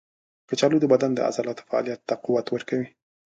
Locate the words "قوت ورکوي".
2.25-2.87